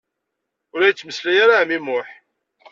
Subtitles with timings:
[0.73, 2.07] Ur la yettmeslay ara ɛemmi Muḥ.